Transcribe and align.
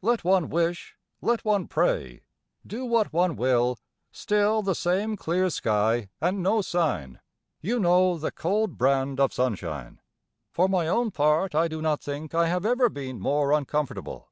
Let 0.00 0.24
one 0.24 0.48
wish; 0.48 0.96
let 1.20 1.44
one 1.44 1.66
pray; 1.68 2.22
do 2.66 2.86
what 2.86 3.12
one 3.12 3.36
will; 3.36 3.78
still 4.12 4.62
the 4.62 4.74
same 4.74 5.14
clear 5.14 5.50
sky 5.50 6.08
and 6.22 6.42
no 6.42 6.62
sign, 6.62 7.20
you 7.60 7.78
know 7.78 8.16
the 8.16 8.30
cold 8.32 8.78
brand 8.78 9.20
of 9.20 9.30
sunshine. 9.34 10.00
For 10.54 10.70
my 10.70 10.88
own 10.88 11.10
part 11.10 11.54
I 11.54 11.68
do 11.68 11.82
not 11.82 12.00
think 12.00 12.34
I 12.34 12.46
have 12.46 12.64
ever 12.64 12.88
been 12.88 13.20
more 13.20 13.52
uncomfortable. 13.52 14.30